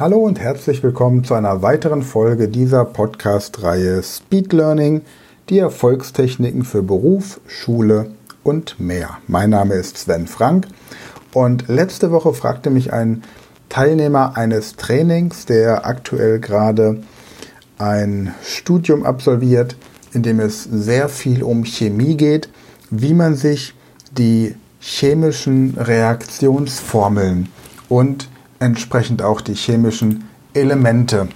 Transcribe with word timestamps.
Hallo 0.00 0.18
und 0.18 0.38
herzlich 0.38 0.80
willkommen 0.84 1.24
zu 1.24 1.34
einer 1.34 1.60
weiteren 1.60 2.04
Folge 2.04 2.46
dieser 2.46 2.84
Podcast-Reihe 2.84 4.00
Speed 4.04 4.52
Learning, 4.52 5.00
die 5.48 5.58
Erfolgstechniken 5.58 6.62
für 6.62 6.84
Beruf, 6.84 7.40
Schule 7.48 8.12
und 8.44 8.78
mehr. 8.78 9.18
Mein 9.26 9.50
Name 9.50 9.74
ist 9.74 9.98
Sven 9.98 10.28
Frank 10.28 10.68
und 11.34 11.66
letzte 11.66 12.12
Woche 12.12 12.32
fragte 12.32 12.70
mich 12.70 12.92
ein 12.92 13.24
Teilnehmer 13.70 14.36
eines 14.36 14.76
Trainings, 14.76 15.46
der 15.46 15.84
aktuell 15.84 16.38
gerade 16.38 17.02
ein 17.78 18.32
Studium 18.44 19.04
absolviert, 19.04 19.74
in 20.12 20.22
dem 20.22 20.38
es 20.38 20.62
sehr 20.62 21.08
viel 21.08 21.42
um 21.42 21.64
Chemie 21.64 22.16
geht, 22.16 22.48
wie 22.90 23.14
man 23.14 23.34
sich 23.34 23.74
die 24.12 24.54
chemischen 24.78 25.76
Reaktionsformeln 25.76 27.48
und 27.88 28.28
entsprechend 28.60 29.22
auch 29.22 29.40
die 29.40 29.54
chemischen 29.54 30.28
Elemente 30.54 31.28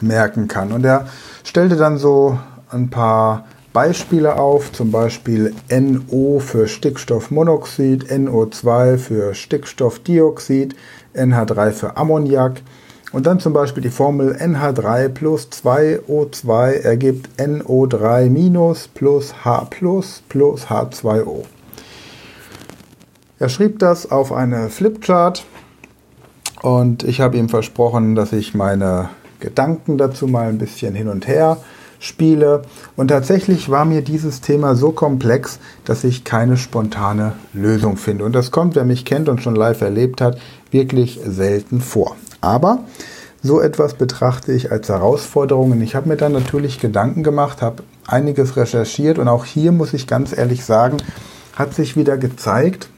merken 0.00 0.48
kann. 0.48 0.72
Und 0.72 0.84
er 0.84 1.06
stellte 1.44 1.76
dann 1.76 1.98
so 1.98 2.38
ein 2.70 2.90
paar 2.90 3.46
Beispiele 3.72 4.36
auf, 4.36 4.70
zum 4.72 4.92
Beispiel 4.92 5.52
NO 5.68 6.38
für 6.38 6.68
Stickstoffmonoxid, 6.68 8.04
NO2 8.04 8.98
für 8.98 9.34
Stickstoffdioxid, 9.34 10.76
NH3 11.14 11.70
für 11.72 11.96
Ammoniak 11.96 12.62
und 13.12 13.26
dann 13.26 13.40
zum 13.40 13.52
Beispiel 13.52 13.82
die 13.82 13.90
Formel 13.90 14.36
NH3 14.36 15.08
plus 15.08 15.48
2O2 15.50 16.82
ergibt 16.82 17.28
NO3 17.40 18.28
minus 18.28 18.88
plus 18.88 19.44
H 19.44 19.66
plus 19.70 20.22
plus 20.28 20.66
H2O. 20.66 21.44
Er 23.38 23.48
schrieb 23.48 23.80
das 23.80 24.10
auf 24.10 24.32
eine 24.32 24.68
Flipchart 24.68 25.44
und 26.64 27.02
ich 27.04 27.20
habe 27.20 27.36
ihm 27.36 27.50
versprochen, 27.50 28.14
dass 28.14 28.32
ich 28.32 28.54
meine 28.54 29.10
Gedanken 29.38 29.98
dazu 29.98 30.26
mal 30.26 30.48
ein 30.48 30.56
bisschen 30.56 30.94
hin 30.94 31.08
und 31.08 31.28
her 31.28 31.58
spiele. 31.98 32.62
Und 32.96 33.08
tatsächlich 33.08 33.68
war 33.68 33.84
mir 33.84 34.00
dieses 34.00 34.40
Thema 34.40 34.74
so 34.74 34.90
komplex, 34.90 35.58
dass 35.84 36.04
ich 36.04 36.24
keine 36.24 36.56
spontane 36.56 37.34
Lösung 37.52 37.98
finde. 37.98 38.24
Und 38.24 38.34
das 38.34 38.50
kommt, 38.50 38.76
wer 38.76 38.86
mich 38.86 39.04
kennt 39.04 39.28
und 39.28 39.42
schon 39.42 39.54
live 39.54 39.82
erlebt 39.82 40.22
hat, 40.22 40.38
wirklich 40.70 41.20
selten 41.26 41.82
vor. 41.82 42.16
Aber 42.40 42.84
so 43.42 43.60
etwas 43.60 43.92
betrachte 43.92 44.52
ich 44.52 44.72
als 44.72 44.88
Herausforderung. 44.88 45.72
Und 45.72 45.82
ich 45.82 45.94
habe 45.94 46.08
mir 46.08 46.16
dann 46.16 46.32
natürlich 46.32 46.80
Gedanken 46.80 47.22
gemacht, 47.22 47.60
habe 47.60 47.82
einiges 48.06 48.56
recherchiert 48.56 49.18
und 49.18 49.28
auch 49.28 49.44
hier 49.44 49.70
muss 49.70 49.92
ich 49.92 50.06
ganz 50.06 50.34
ehrlich 50.34 50.64
sagen, 50.64 50.96
hat 51.56 51.74
sich 51.74 51.94
wieder 51.94 52.16
gezeigt, 52.16 52.88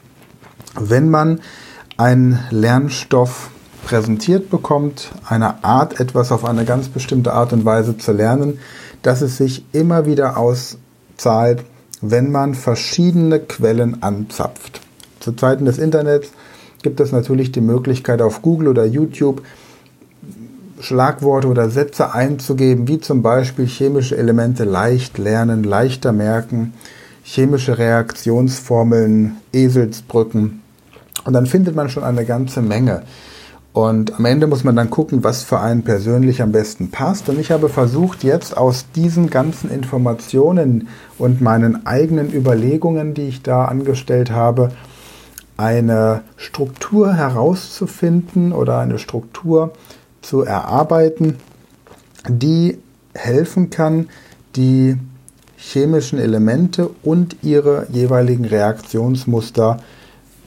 wenn 0.79 1.09
man 1.09 1.41
einen 1.97 2.39
Lernstoff 2.49 3.49
präsentiert 3.87 4.49
bekommt, 4.49 5.11
eine 5.29 5.63
Art, 5.63 6.01
etwas 6.01 6.33
auf 6.33 6.43
eine 6.43 6.65
ganz 6.65 6.89
bestimmte 6.89 7.31
Art 7.31 7.53
und 7.53 7.63
Weise 7.63 7.97
zu 7.97 8.11
lernen, 8.11 8.59
dass 9.01 9.21
es 9.21 9.37
sich 9.37 9.63
immer 9.71 10.05
wieder 10.05 10.35
auszahlt, 10.35 11.63
wenn 12.01 12.29
man 12.29 12.53
verschiedene 12.53 13.39
Quellen 13.39 14.03
anzapft. 14.03 14.81
Zu 15.21 15.31
Zeiten 15.31 15.63
des 15.63 15.77
Internets 15.77 16.31
gibt 16.81 16.99
es 16.99 17.13
natürlich 17.13 17.53
die 17.53 17.61
Möglichkeit 17.61 18.21
auf 18.21 18.41
Google 18.41 18.67
oder 18.67 18.85
YouTube 18.85 19.41
Schlagworte 20.81 21.47
oder 21.47 21.69
Sätze 21.69 22.13
einzugeben, 22.13 22.89
wie 22.89 22.99
zum 22.99 23.21
Beispiel 23.21 23.67
chemische 23.67 24.17
Elemente 24.17 24.65
leicht 24.65 25.17
lernen, 25.17 25.63
leichter 25.63 26.11
merken, 26.11 26.73
chemische 27.23 27.77
Reaktionsformeln, 27.77 29.37
Eselsbrücken. 29.53 30.61
Und 31.23 31.31
dann 31.31 31.45
findet 31.45 31.73
man 31.73 31.89
schon 31.89 32.03
eine 32.03 32.25
ganze 32.25 32.61
Menge. 32.61 33.03
Und 33.77 34.15
am 34.17 34.25
Ende 34.25 34.47
muss 34.47 34.63
man 34.63 34.75
dann 34.75 34.89
gucken, 34.89 35.23
was 35.23 35.43
für 35.43 35.59
einen 35.59 35.83
persönlich 35.83 36.41
am 36.41 36.51
besten 36.51 36.89
passt. 36.89 37.29
Und 37.29 37.39
ich 37.39 37.51
habe 37.51 37.69
versucht, 37.69 38.23
jetzt 38.23 38.57
aus 38.57 38.87
diesen 38.95 39.29
ganzen 39.29 39.69
Informationen 39.69 40.87
und 41.19 41.41
meinen 41.41 41.85
eigenen 41.85 42.33
Überlegungen, 42.33 43.13
die 43.13 43.27
ich 43.27 43.43
da 43.43 43.65
angestellt 43.65 44.31
habe, 44.31 44.71
eine 45.57 46.21
Struktur 46.37 47.13
herauszufinden 47.13 48.51
oder 48.51 48.79
eine 48.79 48.97
Struktur 48.97 49.73
zu 50.23 50.41
erarbeiten, 50.41 51.35
die 52.27 52.79
helfen 53.13 53.69
kann, 53.69 54.09
die 54.55 54.97
chemischen 55.55 56.17
Elemente 56.17 56.89
und 57.03 57.43
ihre 57.43 57.85
jeweiligen 57.91 58.45
Reaktionsmuster 58.45 59.77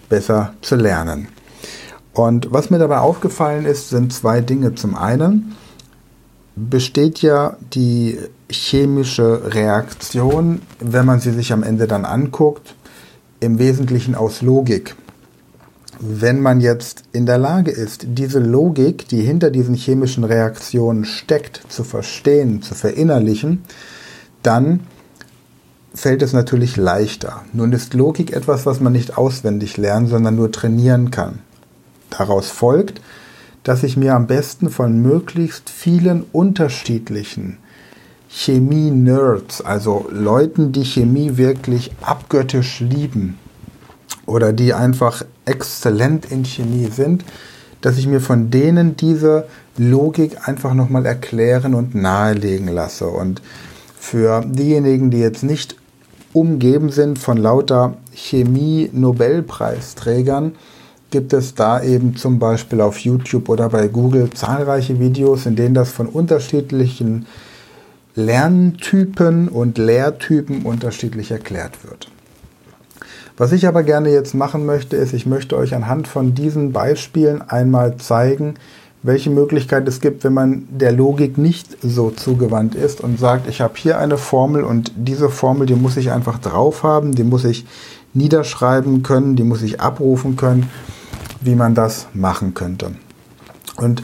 besser 0.09 0.53
zu 0.63 0.75
lernen. 0.75 1.29
Und 2.21 2.53
was 2.53 2.69
mir 2.69 2.79
dabei 2.79 2.99
aufgefallen 2.99 3.65
ist, 3.65 3.89
sind 3.89 4.13
zwei 4.13 4.43
Dinge. 4.43 4.75
Zum 4.75 4.95
einen 4.95 5.57
besteht 6.55 7.23
ja 7.23 7.57
die 7.73 8.19
chemische 8.51 9.55
Reaktion, 9.55 10.61
wenn 10.81 11.07
man 11.07 11.21
sie 11.21 11.33
sich 11.33 11.53
am 11.53 11.63
Ende 11.63 11.87
dann 11.87 12.05
anguckt, 12.05 12.75
im 13.41 13.59
Wesentlichen 13.59 14.15
aus 14.15 14.43
Logik. 14.43 14.97
Wenn 15.99 16.41
man 16.41 16.61
jetzt 16.61 17.05
in 17.13 17.25
der 17.25 17.39
Lage 17.39 17.71
ist, 17.71 18.05
diese 18.07 18.39
Logik, 18.39 19.09
die 19.09 19.23
hinter 19.23 19.51
diesen 19.51 19.75
chemischen 19.75 20.25
Reaktionen 20.25 21.07
steckt, 21.07 21.63
zu 21.69 21.85
verstehen, 21.85 22.61
zu 22.61 22.75
verinnerlichen, 22.75 23.65
dann 24.43 24.81
fällt 25.95 26.21
es 26.21 26.35
natürlich 26.35 26.77
leichter. 26.77 27.43
Nun 27.55 27.73
ist 27.73 27.95
Logik 27.95 28.33
etwas, 28.33 28.67
was 28.67 28.81
man 28.81 28.93
nicht 28.93 29.17
auswendig 29.17 29.79
lernen, 29.79 30.07
sondern 30.07 30.37
nur 30.37 30.53
trainieren 30.53 31.11
kann. 31.11 31.41
Daraus 32.11 32.51
folgt, 32.51 33.01
dass 33.63 33.83
ich 33.83 33.97
mir 33.97 34.15
am 34.15 34.27
besten 34.27 34.69
von 34.71 35.01
möglichst 35.01 35.71
vielen 35.71 36.25
unterschiedlichen 36.33 37.57
Chemie-Nerds, 38.29 39.63
also 39.63 40.09
Leuten, 40.11 40.73
die 40.73 40.85
Chemie 40.85 41.37
wirklich 41.37 41.93
abgöttisch 42.01 42.81
lieben 42.81 43.39
oder 44.25 44.53
die 44.53 44.73
einfach 44.73 45.25
exzellent 45.45 46.31
in 46.31 46.45
Chemie 46.45 46.91
sind, 46.91 47.25
dass 47.81 47.99
ich 47.99 48.07
mir 48.07 48.21
von 48.21 48.51
denen 48.51 48.97
diese 48.97 49.49
Logik 49.77 50.49
einfach 50.49 50.75
nochmal 50.75 51.07
erklären 51.07 51.75
und 51.75 51.97
nahelegen 51.97 52.69
lasse. 52.69 53.09
Und 53.09 53.43
für 53.99 54.45
diejenigen, 54.47 55.11
die 55.11 55.19
jetzt 55.19 55.43
nicht 55.43 55.75
umgeben 56.33 56.91
sind 56.91 57.19
von 57.19 57.37
lauter 57.37 57.97
Chemie-Nobelpreisträgern, 58.15 60.53
gibt 61.11 61.33
es 61.33 61.55
da 61.55 61.83
eben 61.83 62.17
zum 62.17 62.39
Beispiel 62.39 62.81
auf 62.81 62.99
YouTube 62.99 63.49
oder 63.49 63.69
bei 63.69 63.89
Google 63.89 64.31
zahlreiche 64.31 64.99
Videos, 64.99 65.47
in 65.47 65.57
denen 65.57 65.75
das 65.75 65.91
von 65.91 66.07
unterschiedlichen 66.07 67.27
Lerntypen 68.15 69.49
und 69.49 69.79
Lehrtypen 69.79 70.63
unterschiedlich 70.63 71.31
erklärt 71.31 71.85
wird. 71.85 72.09
Was 73.37 73.53
ich 73.53 73.67
aber 73.67 73.83
gerne 73.83 74.11
jetzt 74.11 74.35
machen 74.35 74.67
möchte, 74.67 74.97
ist, 74.97 75.15
ich 75.15 75.27
möchte 75.27 75.57
euch 75.57 75.75
anhand 75.75 76.09
von 76.09 76.35
diesen 76.35 76.73
Beispielen 76.73 77.41
einmal 77.41 77.97
zeigen, 77.97 78.55
welche 79.03 79.31
Möglichkeit 79.31 79.89
es 79.89 80.01
gibt, 80.01 80.25
wenn 80.25 80.35
man 80.35 80.69
der 80.71 80.93
Logik 80.93 81.39
nicht 81.39 81.79
so 81.83 82.11
zugewandt 82.11 82.75
ist 82.75 83.01
und 83.01 83.19
sagt, 83.19 83.49
ich 83.49 83.63
habe 83.63 83.75
hier 83.77 83.99
eine 83.99 84.19
Formel 84.19 84.63
und 84.63 84.93
diese 84.95 85.31
Formel, 85.31 85.67
die 85.67 85.75
muss 85.75 85.97
ich 85.97 86.11
einfach 86.11 86.39
drauf 86.39 86.83
haben, 86.83 87.15
die 87.15 87.25
muss 87.25 87.47
ich 87.47 87.65
niederschreiben 88.13 89.03
können, 89.03 89.37
die 89.37 89.45
muss 89.45 89.63
ich 89.63 89.81
abrufen 89.81 90.37
können 90.37 90.69
wie 91.41 91.55
man 91.55 91.75
das 91.75 92.07
machen 92.15 92.55
könnte. 92.55 92.93
Und 93.77 94.03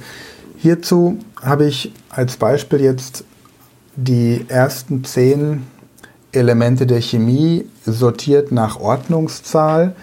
hierzu 0.56 1.18
habe 1.42 1.66
ich 1.66 1.92
als 2.10 2.36
Beispiel 2.36 2.80
jetzt 2.80 3.24
die 3.96 4.44
ersten 4.48 5.04
zehn 5.04 5.62
Elemente 6.32 6.86
der 6.86 7.00
Chemie 7.00 7.66
sortiert 7.84 8.52
nach 8.52 8.78
Ordnungszahl, 8.78 9.94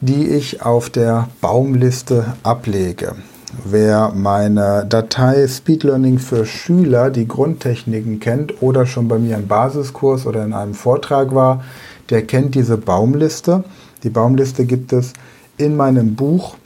die 0.00 0.28
ich 0.28 0.62
auf 0.62 0.90
der 0.90 1.28
Baumliste 1.40 2.34
ablege. 2.42 3.16
Wer 3.64 4.12
meine 4.14 4.84
Datei 4.86 5.48
Speed 5.48 5.84
Learning 5.84 6.18
für 6.18 6.44
Schüler, 6.44 7.10
die 7.10 7.26
Grundtechniken 7.26 8.20
kennt 8.20 8.62
oder 8.62 8.84
schon 8.84 9.08
bei 9.08 9.18
mir 9.18 9.36
im 9.36 9.48
Basiskurs 9.48 10.26
oder 10.26 10.44
in 10.44 10.52
einem 10.52 10.74
Vortrag 10.74 11.34
war, 11.34 11.64
der 12.10 12.22
kennt 12.26 12.54
diese 12.54 12.76
Baumliste. 12.76 13.64
Die 14.02 14.10
Baumliste 14.10 14.66
gibt 14.66 14.92
es 14.92 15.14
in 15.56 15.76
meinem 15.76 16.14
Buch 16.14 16.56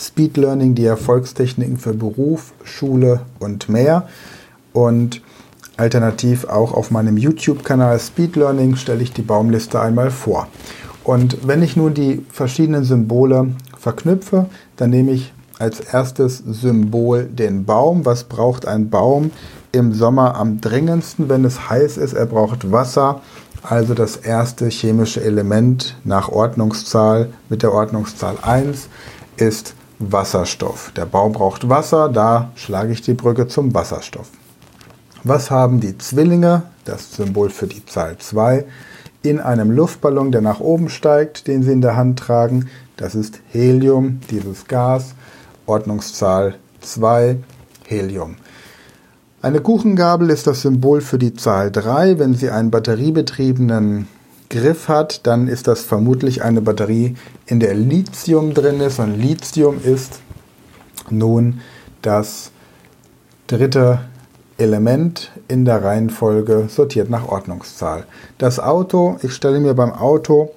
Speed 0.00 0.38
Learning, 0.38 0.74
die 0.74 0.86
Erfolgstechniken 0.86 1.76
für 1.76 1.92
Beruf, 1.92 2.54
Schule 2.64 3.20
und 3.38 3.68
mehr. 3.68 4.08
Und 4.72 5.20
alternativ 5.76 6.46
auch 6.46 6.72
auf 6.72 6.90
meinem 6.90 7.18
YouTube-Kanal 7.18 7.98
Speed 8.00 8.36
Learning 8.36 8.76
stelle 8.76 9.02
ich 9.02 9.12
die 9.12 9.22
Baumliste 9.22 9.78
einmal 9.78 10.10
vor. 10.10 10.48
Und 11.04 11.46
wenn 11.46 11.62
ich 11.62 11.76
nun 11.76 11.92
die 11.92 12.24
verschiedenen 12.30 12.84
Symbole 12.84 13.48
verknüpfe, 13.78 14.46
dann 14.76 14.90
nehme 14.90 15.12
ich 15.12 15.34
als 15.58 15.80
erstes 15.80 16.38
Symbol 16.38 17.24
den 17.24 17.66
Baum. 17.66 18.06
Was 18.06 18.24
braucht 18.24 18.66
ein 18.66 18.88
Baum 18.88 19.30
im 19.72 19.92
Sommer 19.92 20.34
am 20.36 20.62
dringendsten, 20.62 21.28
wenn 21.28 21.44
es 21.44 21.68
heiß 21.68 21.98
ist? 21.98 22.14
Er 22.14 22.26
braucht 22.26 22.72
Wasser. 22.72 23.20
Also 23.62 23.92
das 23.92 24.16
erste 24.16 24.68
chemische 24.68 25.22
Element 25.22 25.96
nach 26.04 26.30
Ordnungszahl 26.30 27.28
mit 27.50 27.62
der 27.62 27.72
Ordnungszahl 27.74 28.36
1 28.40 28.88
ist 29.36 29.74
Wasserstoff. 30.00 30.92
Der 30.96 31.04
Baum 31.04 31.32
braucht 31.32 31.68
Wasser, 31.68 32.08
da 32.08 32.50
schlage 32.56 32.92
ich 32.92 33.02
die 33.02 33.14
Brücke 33.14 33.46
zum 33.46 33.74
Wasserstoff. 33.74 34.28
Was 35.22 35.50
haben 35.50 35.80
die 35.80 35.98
Zwillinge, 35.98 36.62
das 36.86 37.12
Symbol 37.12 37.50
für 37.50 37.66
die 37.66 37.84
Zahl 37.84 38.16
2, 38.18 38.64
in 39.22 39.38
einem 39.38 39.70
Luftballon, 39.70 40.32
der 40.32 40.40
nach 40.40 40.60
oben 40.60 40.88
steigt, 40.88 41.46
den 41.46 41.62
sie 41.62 41.72
in 41.72 41.82
der 41.82 41.96
Hand 41.96 42.18
tragen? 42.18 42.70
Das 42.96 43.14
ist 43.14 43.40
Helium, 43.50 44.20
dieses 44.30 44.66
Gas, 44.66 45.14
Ordnungszahl 45.66 46.54
2, 46.80 47.36
Helium. 47.86 48.36
Eine 49.42 49.60
Kuchengabel 49.60 50.30
ist 50.30 50.46
das 50.46 50.62
Symbol 50.62 51.02
für 51.02 51.18
die 51.18 51.34
Zahl 51.34 51.70
3. 51.70 52.18
Wenn 52.18 52.34
sie 52.34 52.50
einen 52.50 52.70
batteriebetriebenen 52.70 54.08
Griff 54.50 54.88
hat, 54.88 55.26
dann 55.26 55.48
ist 55.48 55.68
das 55.68 55.82
vermutlich 55.82 56.42
eine 56.42 56.60
Batterie, 56.60 57.14
in 57.46 57.60
der 57.60 57.74
Lithium 57.74 58.52
drin 58.52 58.80
ist. 58.80 58.98
Und 58.98 59.18
Lithium 59.18 59.80
ist 59.82 60.20
nun 61.08 61.60
das 62.02 62.50
dritte 63.46 64.00
Element 64.58 65.30
in 65.48 65.64
der 65.64 65.82
Reihenfolge 65.82 66.66
sortiert 66.68 67.08
nach 67.08 67.28
Ordnungszahl. 67.28 68.04
Das 68.38 68.60
Auto, 68.60 69.16
ich 69.22 69.32
stelle 69.32 69.60
mir 69.60 69.74
beim 69.74 69.92
Auto, 69.92 70.50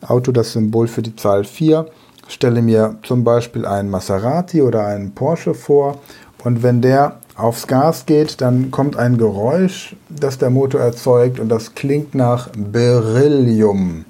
Auto 0.00 0.32
das 0.32 0.52
Symbol 0.52 0.88
für 0.88 1.02
die 1.02 1.14
Zahl 1.14 1.44
4, 1.44 1.86
stelle 2.28 2.62
mir 2.62 2.96
zum 3.02 3.24
Beispiel 3.24 3.66
einen 3.66 3.90
Maserati 3.90 4.62
oder 4.62 4.86
einen 4.86 5.14
Porsche 5.14 5.54
vor 5.54 5.98
und 6.44 6.62
wenn 6.62 6.80
der 6.80 7.20
aufs 7.36 7.66
Gas 7.66 8.06
geht, 8.06 8.40
dann 8.40 8.70
kommt 8.70 8.96
ein 8.96 9.16
Geräusch, 9.16 9.96
das 10.08 10.38
der 10.38 10.50
Motor 10.50 10.80
erzeugt 10.80 11.40
und 11.40 11.48
das 11.48 11.74
klingt 11.74 12.14
nach 12.14 12.50
Beryllium. 12.56 14.04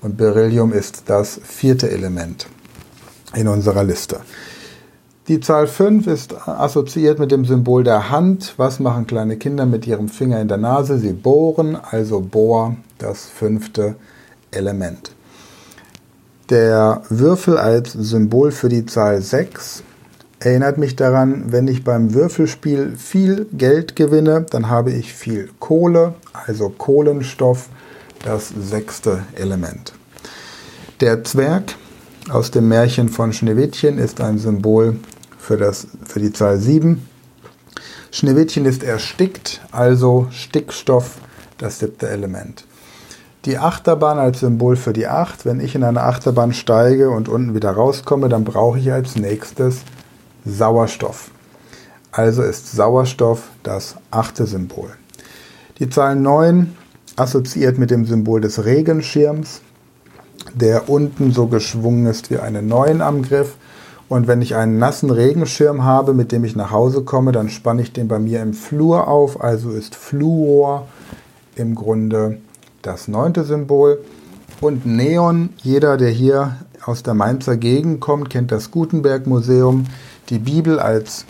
Und 0.00 0.16
Beryllium 0.16 0.72
ist 0.72 1.04
das 1.06 1.40
vierte 1.42 1.90
Element 1.90 2.46
in 3.34 3.48
unserer 3.48 3.84
Liste. 3.84 4.20
Die 5.28 5.40
Zahl 5.40 5.66
5 5.66 6.06
ist 6.06 6.46
assoziiert 6.46 7.18
mit 7.18 7.32
dem 7.32 7.46
Symbol 7.46 7.82
der 7.82 8.10
Hand. 8.10 8.54
Was 8.58 8.78
machen 8.78 9.06
kleine 9.06 9.38
Kinder 9.38 9.64
mit 9.64 9.86
ihrem 9.86 10.08
Finger 10.08 10.38
in 10.40 10.48
der 10.48 10.58
Nase? 10.58 10.98
Sie 10.98 11.14
bohren, 11.14 11.78
also 11.90 12.20
Bohr, 12.20 12.76
das 12.98 13.24
fünfte 13.24 13.96
Element. 14.50 15.12
Der 16.50 17.02
Würfel 17.08 17.56
als 17.56 17.92
Symbol 17.92 18.50
für 18.52 18.68
die 18.68 18.84
Zahl 18.84 19.22
6 19.22 19.82
erinnert 20.44 20.76
mich 20.76 20.94
daran, 20.94 21.52
wenn 21.52 21.68
ich 21.68 21.84
beim 21.84 22.12
Würfelspiel 22.12 22.96
viel 22.96 23.46
Geld 23.52 23.96
gewinne, 23.96 24.44
dann 24.50 24.68
habe 24.68 24.92
ich 24.92 25.14
viel 25.14 25.48
Kohle, 25.58 26.14
also 26.32 26.68
Kohlenstoff, 26.68 27.68
das 28.22 28.48
sechste 28.50 29.22
Element. 29.34 29.94
Der 31.00 31.24
Zwerg 31.24 31.74
aus 32.28 32.50
dem 32.50 32.68
Märchen 32.68 33.08
von 33.08 33.32
Schneewittchen 33.32 33.98
ist 33.98 34.20
ein 34.20 34.38
Symbol 34.38 34.96
für, 35.38 35.56
das, 35.56 35.86
für 36.06 36.20
die 36.20 36.32
Zahl 36.32 36.58
7. 36.58 37.06
Schneewittchen 38.10 38.66
ist 38.66 38.82
erstickt, 38.82 39.62
also 39.72 40.28
Stickstoff, 40.30 41.16
das 41.56 41.78
siebte 41.78 42.08
Element. 42.08 42.66
Die 43.46 43.58
Achterbahn 43.58 44.18
als 44.18 44.40
Symbol 44.40 44.76
für 44.76 44.92
die 44.92 45.06
8. 45.06 45.44
Wenn 45.44 45.60
ich 45.60 45.74
in 45.74 45.84
eine 45.84 46.02
Achterbahn 46.02 46.52
steige 46.52 47.10
und 47.10 47.28
unten 47.28 47.54
wieder 47.54 47.72
rauskomme, 47.72 48.28
dann 48.28 48.44
brauche 48.44 48.78
ich 48.78 48.92
als 48.92 49.16
nächstes 49.16 49.82
Sauerstoff. 50.44 51.30
Also 52.12 52.42
ist 52.42 52.70
Sauerstoff 52.72 53.48
das 53.62 53.96
achte 54.10 54.46
Symbol. 54.46 54.90
Die 55.78 55.88
Zahl 55.88 56.16
9 56.16 56.76
assoziiert 57.16 57.78
mit 57.78 57.90
dem 57.90 58.04
Symbol 58.04 58.40
des 58.40 58.64
Regenschirms, 58.64 59.62
der 60.54 60.88
unten 60.88 61.32
so 61.32 61.46
geschwungen 61.46 62.06
ist 62.06 62.30
wie 62.30 62.38
eine 62.38 62.62
9 62.62 63.00
am 63.00 63.22
Griff. 63.22 63.56
Und 64.08 64.26
wenn 64.28 64.42
ich 64.42 64.54
einen 64.54 64.78
nassen 64.78 65.10
Regenschirm 65.10 65.84
habe, 65.84 66.12
mit 66.12 66.30
dem 66.30 66.44
ich 66.44 66.54
nach 66.54 66.70
Hause 66.70 67.02
komme, 67.02 67.32
dann 67.32 67.48
spanne 67.48 67.82
ich 67.82 67.92
den 67.92 68.06
bei 68.06 68.18
mir 68.18 68.42
im 68.42 68.52
Flur 68.52 69.08
auf. 69.08 69.42
Also 69.42 69.70
ist 69.70 69.94
Fluor 69.94 70.86
im 71.56 71.74
Grunde 71.74 72.38
das 72.82 73.08
neunte 73.08 73.44
Symbol. 73.44 73.98
Und 74.60 74.86
Neon, 74.86 75.50
jeder, 75.62 75.96
der 75.96 76.10
hier 76.10 76.56
aus 76.84 77.02
der 77.02 77.14
Mainzer 77.14 77.56
Gegend 77.56 78.00
kommt, 78.00 78.30
kennt 78.30 78.52
das 78.52 78.70
Gutenberg 78.70 79.26
Museum. 79.26 79.86
Die 80.30 80.38
Bibel 80.38 80.78
als 80.78 81.26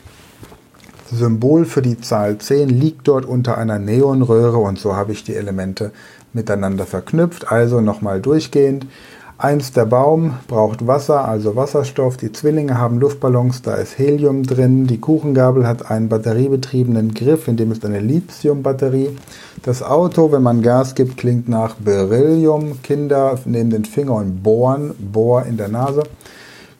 Symbol 1.10 1.64
für 1.64 1.82
die 1.82 2.00
Zahl 2.00 2.38
10 2.38 2.68
liegt 2.68 3.08
dort 3.08 3.24
unter 3.24 3.58
einer 3.58 3.78
Neonröhre 3.78 4.58
und 4.58 4.78
so 4.78 4.94
habe 4.94 5.12
ich 5.12 5.24
die 5.24 5.34
Elemente 5.34 5.90
miteinander 6.32 6.86
verknüpft. 6.86 7.50
Also 7.50 7.80
nochmal 7.80 8.20
durchgehend. 8.20 8.86
Eins 9.36 9.72
der 9.72 9.84
Baum 9.84 10.34
braucht 10.46 10.86
Wasser, 10.86 11.26
also 11.26 11.56
Wasserstoff. 11.56 12.16
Die 12.16 12.30
Zwillinge 12.30 12.78
haben 12.78 13.00
Luftballons, 13.00 13.62
da 13.62 13.74
ist 13.74 13.98
Helium 13.98 14.44
drin. 14.44 14.86
Die 14.86 15.00
Kuchengabel 15.00 15.66
hat 15.66 15.90
einen 15.90 16.08
batteriebetriebenen 16.08 17.14
Griff, 17.14 17.48
in 17.48 17.56
dem 17.56 17.72
ist 17.72 17.84
eine 17.84 17.98
Lithiumbatterie. 17.98 19.08
Das 19.64 19.82
Auto, 19.82 20.30
wenn 20.30 20.42
man 20.42 20.62
Gas 20.62 20.94
gibt, 20.94 21.16
klingt 21.16 21.48
nach 21.48 21.74
Beryllium. 21.74 22.80
Kinder 22.82 23.36
nehmen 23.44 23.70
den 23.70 23.84
Finger 23.84 24.14
und 24.14 24.44
bohren, 24.44 24.94
Bohr 24.98 25.44
in 25.46 25.56
der 25.56 25.68
Nase. 25.68 26.04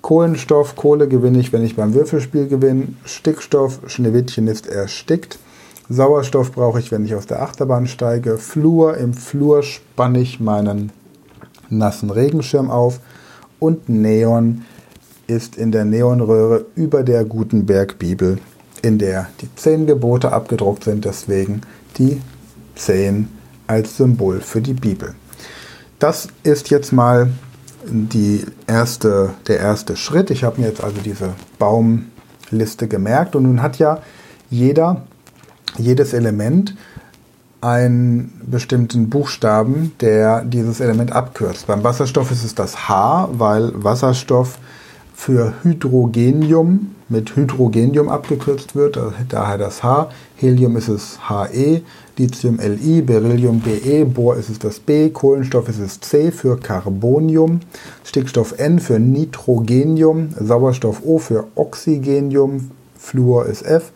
Kohlenstoff, 0.05 0.77
Kohle 0.77 1.09
gewinne 1.09 1.41
ich, 1.41 1.55
wenn 1.55 1.65
ich 1.65 1.77
beim 1.77 1.95
Würfelspiel 1.95 2.47
gewinne. 2.47 2.89
Stickstoff, 3.07 3.81
Schneewittchen 3.87 4.49
ist 4.49 4.67
erstickt. 4.67 5.39
Sauerstoff 5.89 6.53
brauche 6.53 6.79
ich, 6.79 6.93
wenn 6.93 7.07
ich 7.07 7.15
aus 7.15 7.25
der 7.27 7.41
Achterbahn 7.41 7.87
steige. 7.87 8.37
Flur, 8.37 8.99
im 8.99 9.15
Flur 9.15 9.63
spanne 9.63 10.21
ich 10.21 10.41
meinen 10.41 10.93
nassen 11.71 12.11
Regenschirm 12.11 12.71
auf. 12.71 13.01
Und 13.59 13.89
Neon 13.89 14.67
ist 15.27 15.57
in 15.57 15.73
der 15.73 15.87
Neonröhre 15.87 16.67
über 16.75 17.03
der 17.03 17.25
Gutenberg-Bibel, 17.25 18.37
in 18.83 18.99
der 18.99 19.29
die 19.41 19.49
zehn 19.57 19.87
Gebote 19.87 20.33
abgedruckt 20.33 20.85
sind, 20.85 21.07
deswegen 21.07 21.63
die 21.97 22.21
zehn 22.75 23.31
als 23.67 23.97
Symbol 23.97 24.43
für 24.43 24.61
die 24.61 24.75
Bibel. 24.75 25.15
Das 25.99 26.29
ist 26.43 26.69
jetzt 26.69 26.93
mal 26.93 27.31
die 27.87 28.45
erste, 28.67 29.31
der 29.47 29.59
erste 29.59 29.97
Schritt. 29.97 30.31
Ich 30.31 30.45
habe 30.45 30.61
mir 30.61 30.69
jetzt 30.69 30.83
also 30.83 31.01
diese 31.01 31.35
Baumliste 31.59 32.89
gemerkt 32.89 33.37
und 33.37 33.45
nun 33.45 33.63
hat 33.63 33.79
ja 33.79 33.99
jeder, 34.51 35.03
jedes 35.79 36.13
Element 36.13 36.77
einen 37.61 38.43
bestimmten 38.47 39.09
Buchstaben, 39.09 39.93
der 40.01 40.45
dieses 40.45 40.81
Element 40.81 41.13
abkürzt. 41.13 41.67
Beim 41.67 41.83
Wasserstoff 41.83 42.31
ist 42.31 42.45
es 42.45 42.55
das 42.55 42.89
H, 42.89 43.31
weil 43.33 43.73
Wasserstoff 43.75 44.59
für 45.15 45.55
Hydrogenium 45.63 46.95
mit 47.15 47.37
Hydrogenium 47.37 48.09
abgekürzt 48.09 48.75
wird, 48.75 48.99
daher 49.29 49.57
das 49.57 49.85
H. 49.85 50.11
Helium 50.37 50.77
ist 50.77 50.89
es 50.89 51.19
HE, 51.29 51.83
Lithium 52.19 52.59
Li, 52.59 53.03
Beryllium 53.03 53.61
Be, 53.61 54.05
Bohr 54.05 54.37
ist 54.37 54.51
es 54.51 54.59
das 54.59 54.81
B, 54.81 55.11
Kohlenstoff 55.11 55.69
ist 55.69 55.79
es 55.79 56.01
C 56.01 56.33
für 56.33 56.59
Carbonium, 56.59 57.61
Stickstoff 58.05 58.59
N 58.59 58.81
für 58.81 58.99
Nitrogenium, 58.99 60.31
Sauerstoff 60.41 61.03
O 61.05 61.19
für 61.19 61.47
Oxygenium, 61.55 62.73
Fluor 62.99 63.47
ist 63.47 63.63
F 63.63 63.93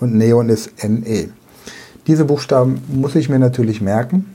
und 0.00 0.14
Neon 0.14 0.48
ist 0.48 0.70
Ne. 0.82 1.28
Diese 2.06 2.24
Buchstaben 2.24 2.80
muss 2.88 3.14
ich 3.14 3.28
mir 3.28 3.38
natürlich 3.38 3.82
merken. 3.82 4.34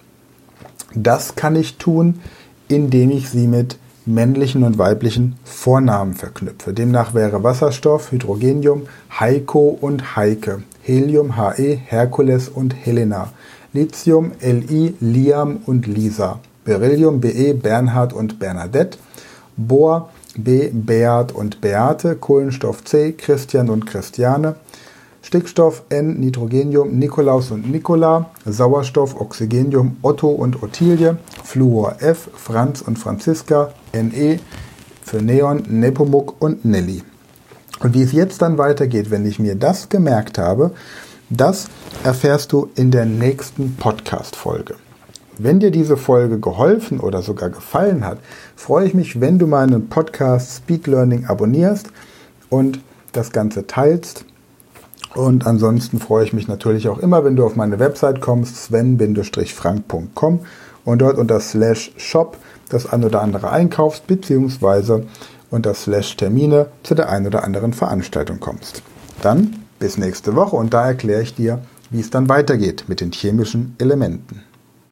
Das 0.93 1.35
kann 1.35 1.55
ich 1.55 1.77
tun, 1.77 2.19
indem 2.67 3.09
ich 3.09 3.29
sie 3.29 3.47
mit 3.47 3.77
männlichen 4.07 4.63
und 4.63 4.77
weiblichen 4.77 5.35
Vornamen 5.43 6.13
verknüpfe. 6.13 6.73
Demnach 6.73 7.13
wäre 7.13 7.43
Wasserstoff, 7.43 8.11
Hydrogenium, 8.11 8.87
Heiko 9.19 9.77
und 9.79 10.15
Heike, 10.15 10.63
Helium, 10.81 11.35
He, 11.35 11.79
Herkules 11.85 12.49
und 12.49 12.73
Helena, 12.73 13.33
Lithium, 13.73 14.31
Li, 14.41 14.95
Liam 14.99 15.59
und 15.65 15.85
Lisa, 15.85 16.39
Beryllium, 16.63 17.19
Be, 17.19 17.53
Bernhard 17.53 18.13
und 18.13 18.39
Bernadette, 18.39 18.97
Bohr, 19.57 20.09
B, 20.37 20.69
Beat 20.71 21.31
und 21.31 21.61
Beate, 21.61 22.15
Kohlenstoff 22.15 22.83
C, 22.83 23.13
Christian 23.13 23.69
und 23.69 23.85
Christiane, 23.85 24.55
Stickstoff 25.27 25.83
N, 25.89 26.21
Nitrogenium, 26.21 26.97
Nikolaus 26.97 27.51
und 27.51 27.69
Nikola, 27.69 28.29
Sauerstoff, 28.45 29.19
Oxygenium, 29.19 29.97
Otto 30.01 30.29
und 30.29 30.63
Ottilie, 30.63 31.17
Fluor 31.43 31.97
F, 31.99 32.29
Franz 32.33 32.81
und 32.81 32.97
Franziska, 32.97 33.73
Ne 33.91 34.39
für 35.01 35.21
Neon, 35.21 35.63
Nepomuk 35.67 36.41
und 36.41 36.63
Nelly. 36.63 37.03
Und 37.81 37.93
wie 37.93 38.03
es 38.03 38.13
jetzt 38.13 38.41
dann 38.41 38.57
weitergeht, 38.57 39.11
wenn 39.11 39.25
ich 39.25 39.37
mir 39.37 39.55
das 39.55 39.89
gemerkt 39.89 40.37
habe, 40.37 40.71
das 41.29 41.67
erfährst 42.05 42.53
du 42.53 42.69
in 42.75 42.91
der 42.91 43.05
nächsten 43.05 43.75
Podcast-Folge. 43.75 44.75
Wenn 45.37 45.59
dir 45.59 45.71
diese 45.71 45.97
Folge 45.97 46.39
geholfen 46.39 47.01
oder 47.01 47.21
sogar 47.21 47.49
gefallen 47.49 48.05
hat, 48.05 48.19
freue 48.55 48.87
ich 48.87 48.93
mich, 48.93 49.19
wenn 49.19 49.39
du 49.39 49.45
meinen 49.45 49.89
Podcast 49.89 50.55
Speed 50.55 50.87
Learning 50.87 51.25
abonnierst 51.25 51.87
und 52.49 52.79
das 53.11 53.33
Ganze 53.33 53.67
teilst 53.67 54.23
und 55.15 55.47
ansonsten 55.47 55.99
freue 55.99 56.25
ich 56.25 56.33
mich 56.33 56.47
natürlich 56.47 56.87
auch 56.89 56.99
immer, 56.99 57.23
wenn 57.23 57.35
du 57.35 57.45
auf 57.45 57.55
meine 57.55 57.79
Website 57.79 58.21
kommst, 58.21 58.55
sven-frank.com 58.55 60.39
und 60.85 60.99
dort 60.99 61.17
unter 61.17 61.39
slash 61.39 61.91
shop 61.97 62.37
das 62.69 62.91
ein 62.91 63.03
oder 63.03 63.21
andere 63.21 63.51
einkaufst, 63.51 64.07
beziehungsweise 64.07 65.05
unter 65.49 65.73
Slash 65.73 66.17
Termine 66.17 66.67
zu 66.83 66.95
der 66.95 67.09
ein 67.09 67.25
oder 67.25 67.43
anderen 67.43 67.73
Veranstaltung 67.73 68.39
kommst. 68.39 68.81
Dann 69.21 69.63
bis 69.79 69.97
nächste 69.97 70.35
Woche 70.35 70.55
und 70.55 70.73
da 70.73 70.85
erkläre 70.85 71.21
ich 71.21 71.35
dir, 71.35 71.59
wie 71.89 71.99
es 71.99 72.09
dann 72.09 72.27
weitergeht 72.29 72.85
mit 72.87 72.99
den 72.99 73.11
chemischen 73.11 73.75
Elementen. 73.77 74.43